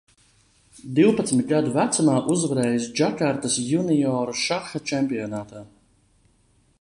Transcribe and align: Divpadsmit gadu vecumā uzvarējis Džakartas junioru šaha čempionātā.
Divpadsmit 0.99 1.47
gadu 1.51 1.73
vecumā 1.75 2.15
uzvarējis 2.35 2.87
Džakartas 3.01 3.59
junioru 3.67 4.35
šaha 4.47 4.85
čempionātā. 4.93 5.65